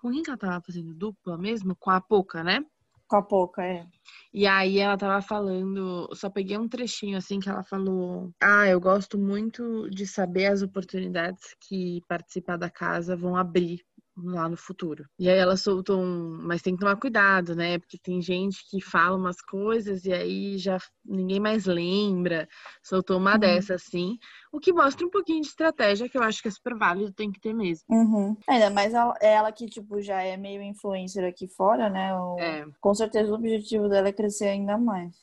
Com 0.00 0.10
quem 0.10 0.22
que 0.22 0.30
ela 0.30 0.38
tava 0.38 0.64
fazendo 0.64 0.94
dupla 0.94 1.36
mesmo? 1.36 1.76
Com 1.76 1.90
a 1.90 2.00
Poca, 2.00 2.42
né? 2.42 2.64
Com 3.12 3.16
a 3.16 3.22
pouca, 3.22 3.62
é. 3.62 3.86
E 4.32 4.46
aí 4.46 4.78
ela 4.78 4.96
tava 4.96 5.20
falando, 5.20 6.08
só 6.14 6.30
peguei 6.30 6.56
um 6.56 6.66
trechinho 6.66 7.18
assim 7.18 7.38
que 7.40 7.48
ela 7.50 7.62
falou: 7.62 8.32
"Ah, 8.42 8.66
eu 8.66 8.80
gosto 8.80 9.18
muito 9.18 9.90
de 9.90 10.06
saber 10.06 10.46
as 10.46 10.62
oportunidades 10.62 11.54
que 11.60 12.00
participar 12.08 12.56
da 12.56 12.70
casa 12.70 13.14
vão 13.14 13.36
abrir 13.36 13.84
lá 14.16 14.48
no 14.48 14.56
futuro". 14.56 15.04
E 15.18 15.28
aí 15.28 15.38
ela 15.38 15.56
soltou 15.56 16.00
um, 16.00 16.38
mas 16.42 16.62
tem 16.62 16.74
que 16.74 16.80
tomar 16.80 16.96
cuidado, 16.96 17.54
né? 17.54 17.78
Porque 17.78 17.98
tem 17.98 18.20
gente 18.20 18.58
que 18.70 18.80
fala 18.80 19.16
umas 19.16 19.40
coisas 19.40 20.04
e 20.04 20.12
aí 20.12 20.58
já 20.58 20.78
ninguém 21.04 21.40
mais 21.40 21.66
lembra. 21.66 22.48
Soltou 22.82 23.18
uma 23.18 23.34
Uhum. 23.34 23.38
dessa 23.38 23.74
assim, 23.74 24.18
o 24.52 24.58
que 24.60 24.72
mostra 24.72 25.06
um 25.06 25.10
pouquinho 25.10 25.40
de 25.42 25.48
estratégia 25.48 26.08
que 26.08 26.16
eu 26.18 26.22
acho 26.22 26.40
que 26.42 26.48
é 26.48 26.50
super 26.50 26.76
válido, 26.76 27.12
tem 27.12 27.30
que 27.30 27.40
ter 27.40 27.54
mesmo. 27.54 27.84
Uhum. 27.88 28.36
Ainda 28.48 28.70
mais 28.70 28.92
ela, 28.94 29.14
ela 29.20 29.52
que, 29.52 29.66
tipo, 29.66 30.00
já 30.00 30.22
é 30.22 30.36
meio 30.36 30.62
influencer 30.62 31.24
aqui 31.24 31.46
fora, 31.48 31.88
né? 31.88 32.14
O- 32.16 32.36
É. 32.38 32.64
Com 32.80 32.94
certeza 32.94 33.30
o 33.30 33.34
objetivo 33.34 33.88
dela 33.88 34.08
é 34.08 34.12
crescer 34.12 34.48
ainda 34.48 34.76
mais. 34.76 35.14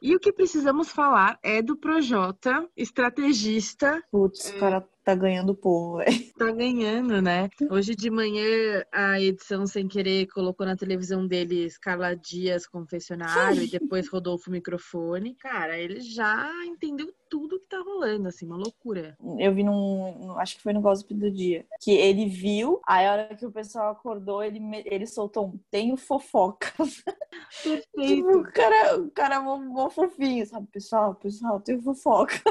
E 0.00 0.14
o 0.14 0.20
que 0.20 0.32
precisamos 0.32 0.90
falar 0.90 1.38
é 1.42 1.60
do 1.60 1.76
Projota, 1.76 2.68
estrategista. 2.76 4.00
Putz, 4.12 4.46
o 4.46 4.58
cara 4.60 4.80
tá 5.08 5.14
ganhando 5.14 5.52
o 5.52 5.56
povo, 5.56 5.96
velho. 5.96 6.32
Tá 6.36 6.52
ganhando, 6.52 7.22
né? 7.22 7.48
Hoje 7.70 7.96
de 7.96 8.10
manhã 8.10 8.84
a 8.92 9.18
edição 9.18 9.66
sem 9.66 9.88
querer 9.88 10.26
colocou 10.26 10.66
na 10.66 10.76
televisão 10.76 11.26
deles 11.26 11.78
Carla 11.78 12.14
Dias 12.14 12.66
confessionário 12.66 13.62
e 13.62 13.70
depois 13.70 14.06
Rodolfo 14.06 14.50
microfone. 14.50 15.34
Cara, 15.36 15.78
ele 15.78 16.00
já 16.00 16.50
entendeu 16.66 17.10
tudo 17.30 17.58
que 17.58 17.68
tá 17.68 17.78
rolando, 17.78 18.28
assim, 18.28 18.44
uma 18.44 18.58
loucura. 18.58 19.16
Eu 19.38 19.54
vi 19.54 19.62
num, 19.62 20.36
acho 20.38 20.56
que 20.56 20.62
foi 20.62 20.74
no 20.74 20.82
Gossip 20.82 21.14
do 21.14 21.30
Dia, 21.30 21.64
que 21.80 21.92
ele 21.92 22.26
viu, 22.26 22.80
aí 22.86 23.06
a 23.06 23.12
hora 23.12 23.34
que 23.34 23.46
o 23.46 23.52
pessoal 23.52 23.92
acordou, 23.92 24.42
ele, 24.42 24.60
ele 24.84 25.06
soltou 25.06 25.46
um, 25.46 25.58
tenho 25.70 25.96
fofoca. 25.96 26.70
Perfeito. 27.62 27.86
tipo, 27.96 28.38
o 28.38 28.52
cara, 28.52 28.98
o 28.98 29.10
cara 29.10 29.34
é 29.36 29.38
mó, 29.38 29.56
mó 29.58 29.88
fofinho, 29.88 30.46
sabe? 30.46 30.66
Pessoal, 30.70 31.14
pessoal, 31.14 31.60
tenho 31.60 31.80
fofoca. 31.80 32.42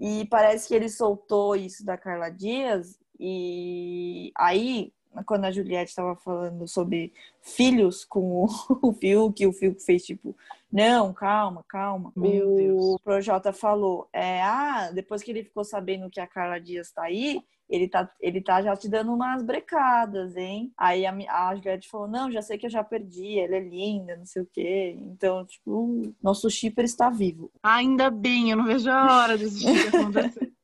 E 0.00 0.26
parece 0.28 0.68
que 0.68 0.74
ele 0.74 0.88
soltou 0.88 1.56
isso 1.56 1.84
da 1.84 1.98
Carla 1.98 2.30
Dias, 2.30 2.98
e 3.20 4.32
aí, 4.36 4.92
quando 5.26 5.44
a 5.44 5.50
Juliette 5.50 5.90
estava 5.90 6.14
falando 6.16 6.66
sobre 6.68 7.12
filhos 7.40 8.04
com 8.04 8.44
o 8.44 8.92
Fiuk, 8.94 9.46
o 9.46 9.52
Fiuk 9.52 9.82
fez 9.82 10.04
tipo, 10.04 10.36
não, 10.72 11.12
calma, 11.12 11.64
calma. 11.68 12.12
Meu 12.14 12.52
o 12.52 12.56
Deus. 12.56 13.00
Projota 13.02 13.52
falou, 13.52 14.08
é, 14.12 14.42
ah, 14.42 14.90
depois 14.92 15.22
que 15.22 15.30
ele 15.30 15.44
ficou 15.44 15.64
sabendo 15.64 16.08
que 16.08 16.20
a 16.20 16.26
Carla 16.26 16.60
Dias 16.60 16.92
tá 16.92 17.02
aí, 17.02 17.42
ele 17.68 17.88
tá, 17.88 18.10
ele 18.20 18.40
tá 18.40 18.62
já 18.62 18.76
te 18.76 18.88
dando 18.88 19.12
umas 19.12 19.42
brecadas, 19.42 20.36
hein? 20.36 20.72
Aí 20.76 21.06
a, 21.06 21.12
a 21.12 21.54
Juliette 21.54 21.88
falou, 21.88 22.08
não, 22.08 22.30
já 22.30 22.42
sei 22.42 22.58
que 22.58 22.66
eu 22.66 22.70
já 22.70 22.82
perdi, 22.82 23.38
ela 23.38 23.56
é 23.56 23.60
linda, 23.60 24.16
não 24.16 24.26
sei 24.26 24.42
o 24.42 24.46
quê. 24.52 24.96
Então, 25.00 25.44
tipo, 25.46 26.12
nosso 26.22 26.50
shipper 26.50 26.84
está 26.84 27.10
vivo. 27.10 27.50
Ainda 27.62 28.10
bem, 28.10 28.50
eu 28.50 28.56
não 28.56 28.64
vejo 28.64 28.90
a 28.90 29.22
hora 29.22 29.38
desse 29.38 29.60
tipo 29.60 29.96
acontecer. 29.96 30.52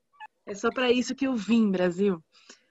É 0.49 0.55
só 0.55 0.71
pra 0.71 0.93
isso 0.93 1.13
que 1.13 1.27
eu 1.27 1.35
vim, 1.35 1.73
Brasil. 1.73 2.23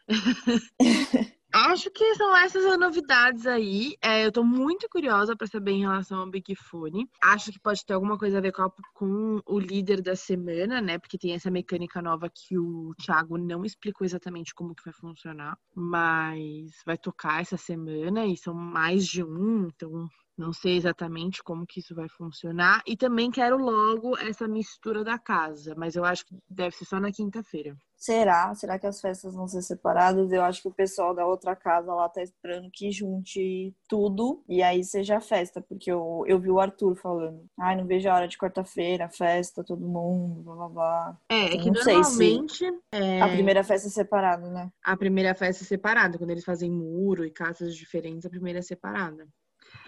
Acho 1.58 1.90
que 1.90 2.16
são 2.16 2.36
essas 2.36 2.66
as 2.66 2.78
novidades 2.78 3.48
aí. 3.48 3.96
É, 4.02 4.26
eu 4.26 4.32
tô 4.32 4.44
muito 4.44 4.90
curiosa 4.90 5.38
pra 5.38 5.48
saber 5.48 5.72
em 5.72 5.80
relação 5.82 6.20
ao 6.20 6.30
Big 6.30 6.54
Fone. 6.54 7.10
Acho 7.24 7.50
que 7.50 7.58
pode 7.60 7.86
ter 7.86 7.94
alguma 7.94 8.18
coisa 8.18 8.40
a 8.40 8.42
ver 8.42 8.52
com, 8.52 8.64
a- 8.64 8.72
com 8.94 9.40
o 9.46 9.58
líder 9.58 10.02
da 10.02 10.18
semana, 10.18 10.82
né? 10.82 11.00
Porque 11.00 11.18
tem 11.18 11.34
essa 11.34 11.50
mecânica 11.50 12.02
nova 12.02 12.30
que 12.30 12.58
o 12.58 12.94
Thiago 13.02 13.38
não 13.38 13.64
explicou 13.64 14.04
exatamente 14.04 14.54
como 14.54 14.76
que 14.76 14.84
vai 14.84 14.94
funcionar. 14.94 15.58
Mas 15.74 16.72
vai 16.86 16.98
tocar 16.98 17.42
essa 17.42 17.56
semana 17.56 18.26
e 18.26 18.36
são 18.36 18.54
mais 18.54 19.08
de 19.08 19.24
um, 19.24 19.68
então 19.68 20.10
não 20.38 20.51
sei 20.54 20.77
exatamente 20.77 21.44
como 21.44 21.65
que 21.65 21.80
isso 21.80 21.96
vai 21.96 22.08
funcionar. 22.10 22.82
E 22.86 22.96
também 22.98 23.32
quero 23.32 23.58
logo 23.58 24.18
essa 24.18 24.48
mistura 24.48 25.04
da 25.04 25.18
casa, 25.18 25.74
mas 25.77 25.96
eu 25.96 26.04
acho 26.06 26.25
que 26.25 26.36
deve 26.50 26.75
ser 26.75 26.86
só 26.86 27.00
na 27.00 27.12
quinta-feira. 27.12 27.75
Será? 27.98 28.54
Será 28.54 28.77
que 28.77 28.86
as 28.86 29.00
festas 29.01 29.34
vão 29.34 29.48
ser 29.48 29.62
separadas? 29.63 30.32
Eu 30.32 30.44
acho 30.44 30.62
que 30.62 30.68
o 30.68 30.74
pessoal 30.74 31.15
da 31.15 31.25
outra 31.25 31.56
casa 31.56 31.92
lá 31.94 32.08
tá 32.10 32.22
esperando 32.22 32.70
que 32.72 32.92
junte 32.92 33.74
tudo 33.88 34.44
e 34.48 34.62
aí 34.62 34.84
seja 34.84 35.18
a 35.18 35.22
festa, 35.22 35.62
porque 35.62 35.92
eu, 35.92 36.24
eu 36.27 36.38
vi 36.39 36.51
o 36.51 36.60
Arthur 36.60 36.96
falando. 36.98 37.44
Ai, 37.58 37.75
não 37.75 37.88
vejo 37.88 38.08
a 38.10 38.13
hora 38.13 38.27
de 38.27 38.38
quarta-feira, 38.38 39.10
festa, 39.10 39.63
todo 39.63 39.88
mundo, 39.88 40.44
blá 40.44 40.56
blá 40.56 40.70
blá. 40.70 41.18
É, 41.30 41.46
é 41.46 41.58
que 41.58 41.72
Não 41.72 41.75
sei 41.82 42.04
se- 42.04 42.18
normalmente 42.20 42.65
é, 42.92 43.22
A 43.22 43.30
primeira 43.30 43.63
festa 43.63 43.88
é 43.88 43.92
separada, 43.92 44.50
né? 44.51 44.70
a 44.84 44.98
primeira 44.98 45.34
festa 45.34 45.63
é 45.63 45.68
separada. 45.68 46.18
Quando 46.18 46.30
eles 46.32 46.44
fazem 46.46 46.70
muro 46.70 47.25
e 47.25 47.32
casas 47.32 47.75
diferentes, 47.75 48.25
a 48.25 48.30
primeira 48.30 48.60
é 48.60 48.62
separada. 48.62 49.27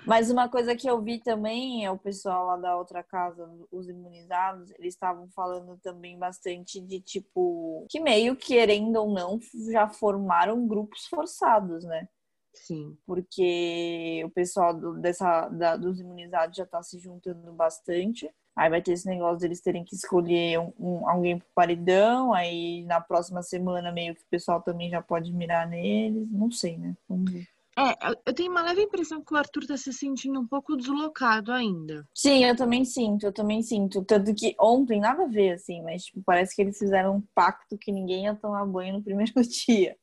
Mas 0.05 0.31
uma 0.31 0.47
coisa 0.47 0.75
que 0.75 0.89
eu 0.89 1.01
vi 1.01 1.19
também 1.19 1.83
é 1.85 1.91
o 1.91 1.97
pessoal 1.97 2.45
lá 2.45 2.57
da 2.57 2.77
outra 2.77 3.03
casa, 3.03 3.49
os 3.71 3.89
imunizados, 3.89 4.71
eles 4.79 4.93
estavam 4.93 5.27
falando 5.29 5.77
também 5.83 6.17
bastante 6.17 6.79
de 6.79 7.01
tipo 7.01 7.85
que 7.89 7.99
meio 7.99 8.35
querendo 8.35 8.95
ou 8.97 9.11
não 9.11 9.37
já 9.71 9.87
formaram 9.89 10.65
grupos 10.67 11.05
forçados, 11.07 11.83
né? 11.83 12.07
Sim. 12.53 12.97
porque 13.05 14.23
o 14.25 14.29
pessoal 14.31 14.73
do- 14.73 14.93
dessa, 14.99 15.47
da- 15.49 15.77
dos 15.77 15.99
imunizados 15.99 16.57
já 16.57 16.63
está 16.63 16.81
se 16.81 16.97
juntando 16.97 17.53
bastante. 17.53 18.33
Aí 18.55 18.67
vai 18.67 18.81
ter 18.81 18.93
esse 18.93 19.05
negócio 19.07 19.37
deles 19.39 19.61
terem 19.61 19.83
que 19.85 19.93
escolher 19.95 20.57
um, 20.59 20.73
um- 20.79 21.07
alguém 21.07 21.37
pro 21.37 21.47
paredão, 21.53 22.33
aí 22.33 22.83
na 22.85 22.99
próxima 22.99 23.43
semana 23.43 23.91
meio 23.91 24.15
que 24.15 24.23
o 24.23 24.27
pessoal 24.31 24.59
também 24.59 24.89
já 24.89 25.01
pode 25.03 25.31
mirar 25.31 25.67
neles. 25.69 26.27
Não 26.31 26.49
sei, 26.49 26.77
né? 26.77 26.97
Vamos 27.07 27.31
ver. 27.31 27.47
É, 27.77 28.09
eu- 28.09 28.15
eu 28.25 28.33
tenho 28.33 28.51
uma 28.51 28.63
leve 28.63 28.81
impressão 28.81 29.21
que 29.23 29.33
o 29.33 29.37
Arthur 29.37 29.65
tá 29.67 29.77
se 29.77 29.93
sentindo 29.93 30.39
um 30.39 30.47
pouco 30.47 30.75
deslocado 30.75 31.51
ainda. 31.51 32.05
Sim, 32.15 32.43
eu 32.43 32.55
também 32.55 32.83
sinto, 32.83 33.25
eu 33.27 33.31
também 33.33 33.61
sinto. 33.61 34.03
Tanto 34.03 34.33
que 34.33 34.55
ontem, 34.59 34.99
nada 34.99 35.23
a 35.23 35.27
ver, 35.27 35.51
assim, 35.53 35.81
mas 35.83 36.05
tipo, 36.05 36.21
parece 36.25 36.55
que 36.55 36.61
eles 36.63 36.77
fizeram 36.77 37.17
um 37.17 37.23
pacto 37.35 37.77
que 37.77 37.91
ninguém 37.91 38.23
ia 38.25 38.33
tomar 38.35 38.65
banho 38.65 38.93
no 38.93 39.03
primeiro 39.03 39.31
dia. 39.67 39.95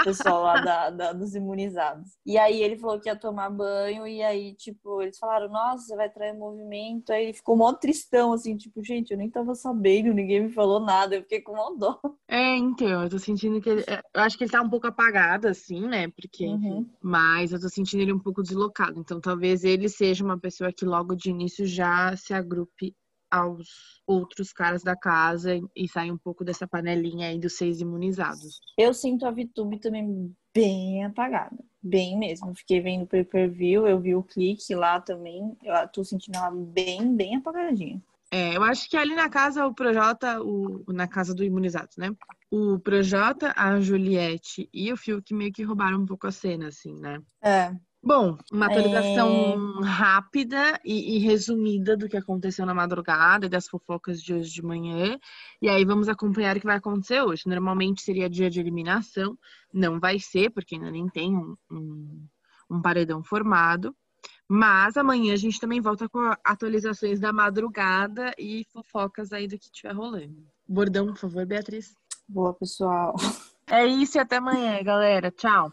O 0.00 0.04
pessoal 0.04 0.42
lá 0.42 0.56
da, 0.58 0.90
da- 0.90 1.12
dos 1.12 1.34
imunizados. 1.34 2.08
E 2.24 2.38
aí 2.38 2.62
ele 2.62 2.78
falou 2.78 2.98
que 2.98 3.08
ia 3.08 3.16
tomar 3.16 3.50
banho, 3.50 4.06
e 4.06 4.22
aí, 4.22 4.54
tipo, 4.54 5.02
eles 5.02 5.18
falaram, 5.18 5.48
nossa, 5.50 5.84
você 5.84 5.96
vai 5.96 6.08
trair 6.08 6.32
movimento. 6.34 7.10
Aí 7.12 7.24
ele 7.24 7.32
ficou 7.34 7.54
mó 7.56 7.70
tristão, 7.74 8.32
assim, 8.32 8.56
tipo, 8.56 8.82
gente, 8.82 9.10
eu 9.10 9.18
nem 9.18 9.28
tava 9.28 9.54
sabendo, 9.54 10.14
ninguém 10.14 10.44
me 10.44 10.52
falou 10.52 10.80
nada, 10.80 11.16
eu 11.16 11.22
fiquei 11.22 11.42
com 11.42 11.54
mó 11.54 11.70
dó. 11.76 12.00
É, 12.26 12.56
então, 12.56 13.02
eu 13.02 13.10
tô 13.10 13.18
sentindo 13.18 13.60
que 13.60 13.68
ele. 13.68 13.82
é, 13.86 14.00
Eu 14.14 14.22
acho 14.22 14.38
que 14.38 14.44
ele 14.44 14.50
tá 14.50 14.62
um 14.62 14.70
pouco 14.70 14.86
apagado, 14.86 15.48
assim, 15.48 15.80
né? 15.86 16.08
Porque, 16.08 16.46
enfim. 16.46 16.88
Mas 17.10 17.50
eu 17.52 17.60
tô 17.60 17.68
sentindo 17.68 18.02
ele 18.02 18.12
um 18.12 18.20
pouco 18.20 18.40
deslocado. 18.40 19.00
Então, 19.00 19.20
talvez 19.20 19.64
ele 19.64 19.88
seja 19.88 20.24
uma 20.24 20.38
pessoa 20.38 20.72
que 20.72 20.84
logo 20.84 21.16
de 21.16 21.28
início 21.28 21.66
já 21.66 22.16
se 22.16 22.32
agrupe 22.32 22.94
aos 23.28 24.00
outros 24.06 24.52
caras 24.52 24.84
da 24.84 24.94
casa 24.96 25.60
e- 25.74 25.88
saia 25.88 26.12
um 26.12 26.18
pouco 26.18 26.44
dessa 26.44 26.68
panelinha 26.68 27.26
aí 27.26 27.36
dos 27.36 27.56
seis 27.56 27.80
imunizados. 27.80 28.60
Eu 28.78 28.94
sinto 28.94 29.26
a 29.26 29.32
VTube 29.32 29.80
também 29.80 30.32
bem 30.54 31.04
apagada. 31.04 31.58
Bem 31.82 32.16
mesmo. 32.16 32.54
Fiquei 32.54 32.80
vendo 32.80 33.02
o 33.02 33.06
pay-per-view, 33.08 33.88
eu 33.88 33.98
vi 33.98 34.14
o 34.14 34.22
clique 34.22 34.72
lá 34.76 35.00
também. 35.00 35.56
Eu 35.64 35.88
tô 35.88 36.04
sentindo 36.04 36.36
ela 36.38 36.52
bem, 36.52 37.16
bem 37.16 37.34
apagadinha. 37.34 38.00
É, 38.30 38.56
eu 38.56 38.62
acho 38.62 38.88
que 38.88 38.96
ali 38.96 39.16
na 39.16 39.28
casa, 39.28 39.66
o 39.66 39.74
Projota, 39.74 40.40
o, 40.40 40.84
na 40.92 41.08
casa 41.08 41.34
do 41.34 41.42
Imunizados, 41.42 41.96
né? 41.96 42.14
O 42.50 42.78
Projota, 42.80 43.52
a 43.56 43.80
Juliette 43.80 44.68
e 44.72 44.92
o 44.92 44.96
Fiuk 44.96 45.32
meio 45.32 45.52
que 45.52 45.62
roubaram 45.62 45.98
um 45.98 46.06
pouco 46.06 46.26
a 46.26 46.32
cena, 46.32 46.68
assim, 46.68 46.98
né? 46.98 47.22
É. 47.42 47.72
Bom, 48.02 48.38
uma 48.50 48.66
atualização 48.66 49.82
rápida 49.82 50.80
e, 50.82 51.16
e 51.16 51.18
resumida 51.18 51.94
do 51.96 52.08
que 52.08 52.16
aconteceu 52.16 52.64
na 52.64 52.72
madrugada 52.72 53.44
e 53.44 53.48
das 53.48 53.68
fofocas 53.68 54.22
de 54.22 54.32
hoje 54.32 54.50
de 54.50 54.62
manhã. 54.62 55.18
E 55.60 55.68
aí 55.68 55.84
vamos 55.84 56.08
acompanhar 56.08 56.56
o 56.56 56.60
que 56.60 56.66
vai 56.66 56.76
acontecer 56.76 57.20
hoje. 57.20 57.42
Normalmente 57.46 58.00
seria 58.00 58.28
dia 58.28 58.48
de 58.48 58.58
eliminação, 58.58 59.38
não 59.72 60.00
vai 60.00 60.18
ser, 60.18 60.48
porque 60.50 60.76
ainda 60.76 60.90
nem 60.90 61.08
tem 61.08 61.36
um, 61.36 61.54
um, 61.70 62.26
um 62.70 62.80
paredão 62.80 63.22
formado. 63.22 63.94
Mas 64.48 64.96
amanhã 64.96 65.34
a 65.34 65.36
gente 65.36 65.60
também 65.60 65.80
volta 65.80 66.08
com 66.08 66.18
atualizações 66.42 67.20
da 67.20 67.32
madrugada 67.32 68.32
e 68.38 68.64
fofocas 68.72 69.30
aí 69.30 69.46
do 69.46 69.58
que 69.58 69.66
estiver 69.66 69.94
rolando. 69.94 70.44
Bordão, 70.66 71.06
por 71.06 71.18
favor, 71.18 71.44
Beatriz. 71.44 71.99
Boa, 72.32 72.54
pessoal. 72.54 73.16
É 73.68 73.84
isso 73.84 74.16
e 74.16 74.20
até 74.20 74.36
amanhã, 74.36 74.80
galera. 74.84 75.32
Tchau. 75.32 75.72